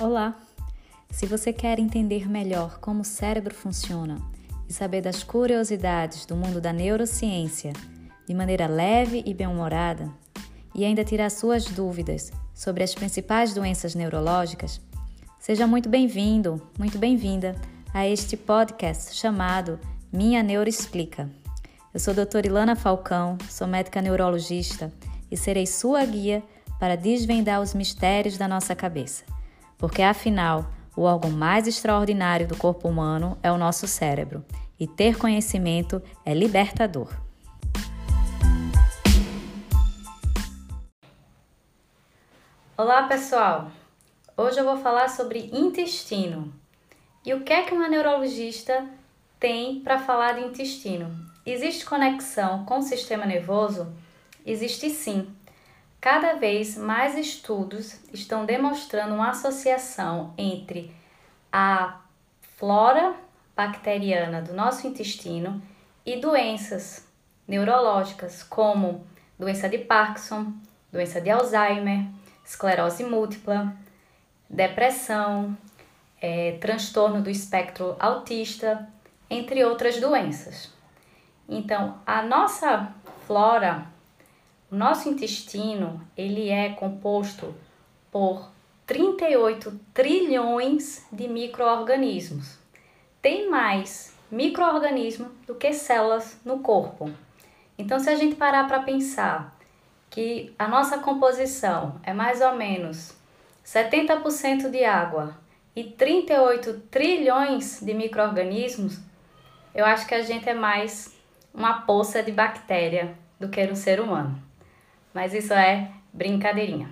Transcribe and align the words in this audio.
Olá! 0.00 0.34
Se 1.10 1.26
você 1.26 1.52
quer 1.52 1.78
entender 1.78 2.26
melhor 2.26 2.78
como 2.80 3.02
o 3.02 3.04
cérebro 3.04 3.54
funciona 3.54 4.16
e 4.66 4.72
saber 4.72 5.02
das 5.02 5.22
curiosidades 5.22 6.24
do 6.24 6.34
mundo 6.34 6.58
da 6.58 6.72
neurociência 6.72 7.74
de 8.26 8.32
maneira 8.32 8.66
leve 8.66 9.22
e 9.26 9.34
bem-humorada, 9.34 10.10
e 10.74 10.86
ainda 10.86 11.04
tirar 11.04 11.30
suas 11.30 11.66
dúvidas 11.66 12.32
sobre 12.54 12.82
as 12.82 12.94
principais 12.94 13.52
doenças 13.52 13.94
neurológicas, 13.94 14.80
seja 15.38 15.66
muito 15.66 15.86
bem-vindo, 15.86 16.66
muito 16.78 16.96
bem-vinda 16.96 17.54
a 17.92 18.08
este 18.08 18.38
podcast 18.38 19.14
chamado 19.14 19.78
Minha 20.10 20.42
Neuro 20.42 20.70
Explica. 20.70 21.28
Eu 21.92 22.00
sou 22.00 22.12
a 22.12 22.14
doutora 22.14 22.46
Ilana 22.46 22.74
Falcão, 22.74 23.36
sou 23.50 23.66
médica 23.66 24.00
neurologista 24.00 24.90
e 25.30 25.36
serei 25.36 25.66
sua 25.66 26.02
guia 26.06 26.42
para 26.78 26.96
desvendar 26.96 27.60
os 27.60 27.74
mistérios 27.74 28.38
da 28.38 28.48
nossa 28.48 28.74
cabeça 28.74 29.39
porque 29.80 30.02
afinal, 30.02 30.66
o 30.94 31.02
órgão 31.02 31.30
mais 31.30 31.66
extraordinário 31.66 32.46
do 32.46 32.54
corpo 32.54 32.86
humano 32.86 33.38
é 33.42 33.50
o 33.50 33.56
nosso 33.56 33.88
cérebro, 33.88 34.44
e 34.78 34.86
ter 34.86 35.16
conhecimento 35.16 36.02
é 36.24 36.34
libertador. 36.34 37.08
Olá, 42.76 43.04
pessoal! 43.04 43.70
Hoje 44.36 44.58
eu 44.58 44.64
vou 44.64 44.76
falar 44.76 45.08
sobre 45.08 45.50
intestino. 45.52 46.52
E 47.24 47.32
o 47.34 47.42
que 47.42 47.52
é 47.52 47.62
que 47.62 47.74
uma 47.74 47.88
neurologista 47.88 48.86
tem 49.38 49.80
para 49.80 49.98
falar 49.98 50.34
de 50.34 50.44
intestino? 50.46 51.10
Existe 51.44 51.84
conexão 51.84 52.64
com 52.64 52.78
o 52.78 52.82
sistema 52.82 53.26
nervoso? 53.26 53.90
Existe 54.46 54.88
sim. 54.90 55.28
Cada 56.00 56.32
vez 56.34 56.78
mais 56.78 57.14
estudos 57.18 58.00
estão 58.10 58.46
demonstrando 58.46 59.14
uma 59.14 59.30
associação 59.30 60.32
entre 60.38 60.94
a 61.52 62.00
flora 62.56 63.14
bacteriana 63.54 64.40
do 64.40 64.54
nosso 64.54 64.86
intestino 64.86 65.60
e 66.06 66.18
doenças 66.18 67.06
neurológicas, 67.46 68.42
como 68.42 69.06
doença 69.38 69.68
de 69.68 69.76
Parkinson, 69.76 70.54
doença 70.90 71.20
de 71.20 71.28
Alzheimer, 71.28 72.06
esclerose 72.42 73.04
múltipla, 73.04 73.76
depressão, 74.48 75.54
é, 76.18 76.52
transtorno 76.60 77.20
do 77.20 77.28
espectro 77.28 77.94
autista, 77.98 78.88
entre 79.28 79.62
outras 79.64 80.00
doenças. 80.00 80.72
Então, 81.46 82.00
a 82.06 82.22
nossa 82.22 82.90
flora 83.26 83.86
o 84.70 84.76
nosso 84.76 85.08
intestino, 85.08 86.00
ele 86.16 86.48
é 86.48 86.68
composto 86.70 87.52
por 88.10 88.52
38 88.86 89.80
trilhões 89.92 91.04
de 91.10 91.26
microorganismos. 91.26 92.56
Tem 93.20 93.50
mais 93.50 94.14
microorganismo 94.30 95.28
do 95.44 95.56
que 95.56 95.72
células 95.72 96.40
no 96.44 96.60
corpo. 96.60 97.10
Então, 97.76 97.98
se 97.98 98.08
a 98.08 98.14
gente 98.14 98.36
parar 98.36 98.68
para 98.68 98.80
pensar 98.80 99.58
que 100.08 100.54
a 100.56 100.68
nossa 100.68 100.98
composição 100.98 102.00
é 102.04 102.12
mais 102.12 102.40
ou 102.40 102.54
menos 102.54 103.12
70% 103.66 104.70
de 104.70 104.84
água 104.84 105.36
e 105.74 105.82
38 105.82 106.82
trilhões 106.90 107.80
de 107.80 107.92
microorganismos, 107.92 109.00
eu 109.74 109.84
acho 109.84 110.06
que 110.06 110.14
a 110.14 110.22
gente 110.22 110.48
é 110.48 110.54
mais 110.54 111.12
uma 111.52 111.82
poça 111.82 112.22
de 112.22 112.30
bactéria 112.30 113.16
do 113.38 113.48
que 113.48 113.60
um 113.66 113.74
ser 113.74 114.00
humano 114.00 114.49
mas 115.12 115.34
isso 115.34 115.52
é 115.52 115.90
brincadeirinha. 116.12 116.90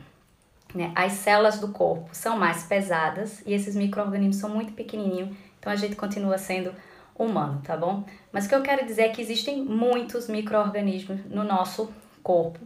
Né? 0.75 0.93
As 0.95 1.13
células 1.13 1.59
do 1.59 1.69
corpo 1.69 2.09
são 2.13 2.37
mais 2.37 2.65
pesadas 2.65 3.43
e 3.47 3.55
esses 3.55 3.75
micro-organismos 3.75 4.37
são 4.37 4.51
muito 4.51 4.73
pequenininhos, 4.73 5.37
então 5.59 5.73
a 5.73 5.77
gente 5.77 5.97
continua 5.97 6.39
sendo 6.39 6.73
humano, 7.19 7.61
tá 7.65 7.77
bom? 7.77 8.05
Mas 8.33 8.47
o 8.47 8.49
que 8.49 8.55
eu 8.55 8.62
quero 8.62 8.87
dizer 8.87 9.03
é 9.03 9.09
que 9.09 9.21
existem 9.21 9.62
muitos 9.62 10.28
micro-organismos 10.28 11.25
no 11.27 11.43
nosso 11.43 11.93
corpo, 12.23 12.61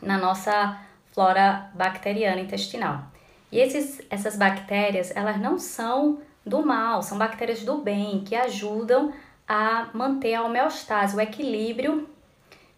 na 0.00 0.18
nossa 0.18 0.78
flora 1.12 1.70
bacteriana 1.74 2.40
intestinal. 2.40 3.04
E 3.50 3.58
esses, 3.58 4.00
essas 4.08 4.36
bactérias, 4.36 5.14
elas 5.14 5.38
não 5.38 5.58
são 5.58 6.20
do 6.44 6.64
mal, 6.64 7.02
são 7.02 7.18
bactérias 7.18 7.62
do 7.62 7.78
bem, 7.78 8.24
que 8.24 8.34
ajudam 8.34 9.12
a 9.46 9.88
manter 9.92 10.34
a 10.34 10.42
homeostase, 10.42 11.16
o 11.16 11.20
equilíbrio 11.20 12.08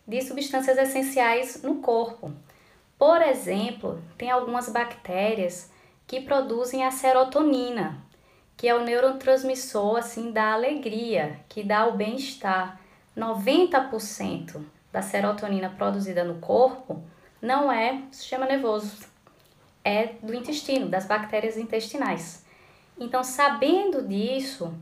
de 0.06 0.20
substâncias 0.22 0.76
essenciais 0.76 1.62
no 1.62 1.76
corpo. 1.76 2.32
Por 2.98 3.20
exemplo, 3.22 4.02
tem 4.16 4.30
algumas 4.30 4.68
bactérias 4.68 5.70
que 6.06 6.20
produzem 6.20 6.84
a 6.84 6.90
serotonina, 6.90 7.98
que 8.56 8.68
é 8.68 8.74
o 8.74 8.84
neurotransmissor 8.84 9.98
assim 9.98 10.30
da 10.30 10.52
alegria, 10.52 11.40
que 11.48 11.62
dá 11.62 11.86
o 11.86 11.96
bem-estar. 11.96 12.80
90% 13.16 14.64
da 14.92 15.02
serotonina 15.02 15.70
produzida 15.70 16.24
no 16.24 16.40
corpo 16.40 17.02
não 17.40 17.70
é 17.70 17.94
do 17.94 18.14
sistema 18.14 18.46
nervoso, 18.46 19.06
é 19.84 20.14
do 20.22 20.34
intestino, 20.34 20.88
das 20.88 21.06
bactérias 21.06 21.56
intestinais. 21.56 22.44
Então, 22.98 23.22
sabendo 23.24 24.06
disso, 24.06 24.72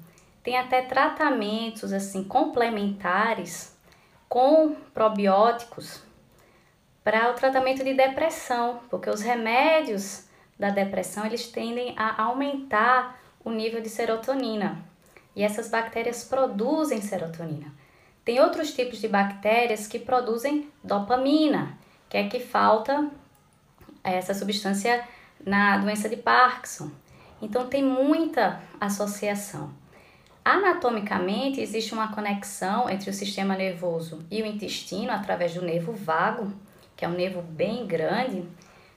tem 0.43 0.57
até 0.57 0.83
tratamentos 0.83 1.93
assim 1.93 2.25
complementares 2.25 3.72
com 4.33 4.75
probióticos 4.95 6.01
para 7.05 7.31
o 7.31 7.35
tratamento 7.35 7.85
de 7.85 7.93
depressão, 7.93 8.81
porque 8.89 9.11
os 9.11 9.21
remédios 9.21 10.25
da 10.59 10.71
depressão 10.71 11.27
eles 11.27 11.49
tendem 11.49 11.95
a 11.99 12.23
aumentar 12.23 13.21
o 13.45 13.51
nível 13.51 13.83
de 13.83 13.91
serotonina 13.91 14.83
e 15.37 15.43
essas 15.43 15.69
bactérias 15.69 16.25
produzem 16.25 17.03
serotonina. 17.03 17.75
Tem 18.25 18.41
outros 18.41 18.73
tipos 18.73 19.03
de 19.03 19.09
bactérias 19.09 19.87
que 19.87 19.99
produzem 19.99 20.73
dopamina, 20.83 21.77
que 22.09 22.17
é 22.17 22.27
que 22.27 22.41
falta 22.41 23.11
essa 24.03 24.33
substância 24.33 25.07
na 25.45 25.77
doença 25.77 26.09
de 26.09 26.17
Parkinson. 26.17 26.91
Então 27.43 27.67
tem 27.67 27.85
muita 27.85 28.63
associação. 28.81 29.82
Anatomicamente, 30.45 31.61
existe 31.61 31.95
uma 31.95 32.13
conexão 32.13 32.91
entre 32.91 33.09
o 33.09 33.13
sistema 33.13 33.57
nervoso 33.57 34.25
e 34.31 34.43
o 34.43 34.47
intestino 34.47 35.13
através 35.13 35.55
do 35.55 35.63
nervo 35.63 35.93
vago, 35.93 36.53
que 36.97 37.05
é 37.05 37.09
um 37.09 37.13
nervo 37.13 37.43
bem 37.43 37.87
grande, 37.87 38.45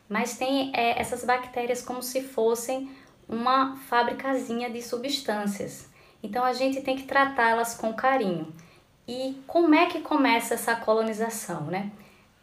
mas 0.09 0.37
tem 0.37 0.71
é, 0.75 0.99
essas 0.99 1.23
bactérias 1.23 1.83
como 1.83 2.01
se 2.01 2.21
fossem 2.21 2.89
uma 3.29 3.75
fabricazinha 3.75 4.69
de 4.69 4.81
substâncias. 4.81 5.89
Então 6.21 6.43
a 6.43 6.53
gente 6.53 6.81
tem 6.81 6.95
que 6.95 7.03
tratá-las 7.03 7.75
com 7.75 7.93
carinho. 7.93 8.51
E 9.07 9.39
como 9.45 9.75
é 9.75 9.85
que 9.85 10.01
começa 10.01 10.55
essa 10.55 10.75
colonização, 10.75 11.65
né? 11.65 11.91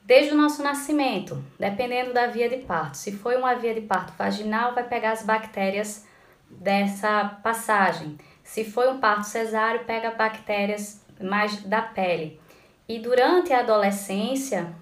Desde 0.05 0.33
o 0.33 0.37
nosso 0.37 0.63
nascimento, 0.63 1.43
dependendo 1.59 2.13
da 2.13 2.29
via 2.29 2.49
de 2.49 2.59
parto. 2.59 2.97
Se 2.97 3.13
foi 3.13 3.37
uma 3.37 3.55
via 3.55 3.75
de 3.75 3.81
parto 3.81 4.13
vaginal, 4.17 4.75
vai 4.75 4.85
pegar 4.85 5.13
as 5.13 5.25
bactérias 5.25 6.07
dessa 6.49 7.41
passagem. 7.43 8.17
Se 8.45 8.65
foi 8.65 8.91
um 8.91 8.99
parto 8.99 9.25
cesáreo, 9.25 9.85
pega 9.85 10.11
bactérias 10.11 11.01
mais 11.21 11.63
da 11.63 11.83
pele. 11.83 12.41
E 12.89 12.99
durante 12.99 13.53
a 13.53 13.61
adolescência 13.61 14.73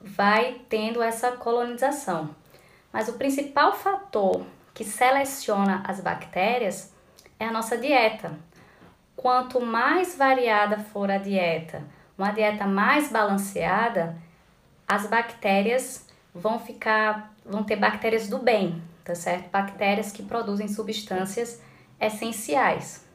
vai 0.00 0.60
tendo 0.68 1.02
essa 1.02 1.32
colonização. 1.32 2.30
Mas 2.92 3.08
o 3.08 3.14
principal 3.14 3.72
fator 3.74 4.44
que 4.74 4.84
seleciona 4.84 5.82
as 5.86 6.00
bactérias 6.00 6.92
é 7.38 7.46
a 7.46 7.52
nossa 7.52 7.76
dieta. 7.76 8.32
Quanto 9.16 9.60
mais 9.60 10.16
variada 10.16 10.78
for 10.78 11.10
a 11.10 11.18
dieta, 11.18 11.82
uma 12.16 12.30
dieta 12.30 12.66
mais 12.66 13.10
balanceada, 13.10 14.16
as 14.86 15.06
bactérias 15.06 16.06
vão 16.34 16.58
ficar, 16.58 17.34
vão 17.44 17.64
ter 17.64 17.76
bactérias 17.76 18.28
do 18.28 18.38
bem, 18.38 18.82
tá 19.04 19.14
certo? 19.14 19.50
Bactérias 19.50 20.12
que 20.12 20.22
produzem 20.22 20.68
substâncias 20.68 21.60
essenciais. 22.00 23.06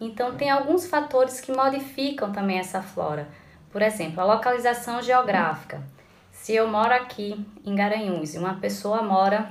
Então, 0.00 0.36
tem 0.36 0.50
alguns 0.50 0.86
fatores 0.86 1.40
que 1.40 1.52
modificam 1.52 2.32
também 2.32 2.58
essa 2.58 2.82
flora. 2.82 3.28
Por 3.70 3.82
exemplo, 3.82 4.20
a 4.20 4.24
localização 4.24 5.02
geográfica. 5.02 5.82
Se 6.30 6.54
eu 6.54 6.68
moro 6.68 6.94
aqui 6.94 7.44
em 7.64 7.74
Garanhuns 7.74 8.34
e 8.34 8.38
uma 8.38 8.54
pessoa 8.54 9.02
mora 9.02 9.50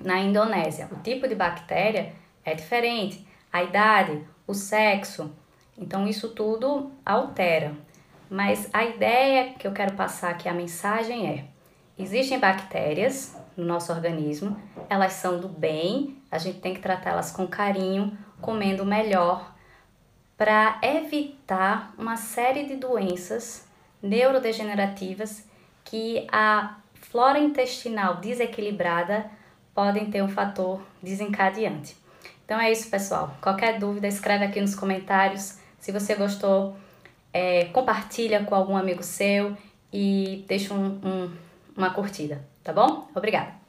na 0.00 0.18
Indonésia, 0.18 0.88
o 0.90 0.96
tipo 0.96 1.28
de 1.28 1.34
bactéria 1.34 2.12
é 2.44 2.54
diferente, 2.54 3.26
a 3.52 3.62
idade, 3.62 4.26
o 4.46 4.54
sexo. 4.54 5.30
Então, 5.76 6.08
isso 6.08 6.30
tudo 6.30 6.90
altera. 7.04 7.72
Mas 8.30 8.68
a 8.72 8.84
ideia 8.84 9.52
que 9.52 9.66
eu 9.66 9.72
quero 9.72 9.94
passar 9.94 10.30
aqui, 10.30 10.48
a 10.48 10.54
mensagem 10.54 11.28
é: 11.28 11.44
existem 11.98 12.38
bactérias 12.38 13.36
no 13.56 13.64
nosso 13.64 13.92
organismo, 13.92 14.56
elas 14.88 15.12
são 15.14 15.40
do 15.40 15.48
bem, 15.48 16.16
a 16.30 16.38
gente 16.38 16.60
tem 16.60 16.74
que 16.74 16.80
tratá-las 16.80 17.30
com 17.30 17.46
carinho, 17.46 18.16
comendo 18.40 18.84
melhor, 18.84 19.54
para 20.36 20.78
evitar 20.82 21.94
uma 21.96 22.16
série 22.16 22.64
de 22.64 22.76
doenças 22.76 23.66
neurodegenerativas 24.02 25.44
que 25.84 26.26
a 26.30 26.78
flora 26.94 27.38
intestinal 27.38 28.16
desequilibrada 28.16 29.30
podem 29.74 30.10
ter 30.10 30.22
um 30.22 30.28
fator 30.28 30.80
desencadeante. 31.02 31.96
Então 32.44 32.60
é 32.60 32.70
isso, 32.70 32.90
pessoal. 32.90 33.34
Qualquer 33.40 33.78
dúvida, 33.78 34.06
escreve 34.06 34.44
aqui 34.44 34.60
nos 34.60 34.74
comentários. 34.74 35.58
Se 35.78 35.90
você 35.92 36.14
gostou, 36.14 36.76
é, 37.32 37.66
compartilha 37.66 38.44
com 38.44 38.54
algum 38.54 38.76
amigo 38.76 39.02
seu 39.02 39.56
e 39.92 40.44
deixa 40.46 40.74
um, 40.74 41.00
um, 41.04 41.36
uma 41.76 41.90
curtida, 41.90 42.44
tá 42.64 42.72
bom? 42.72 43.08
Obrigada! 43.14 43.63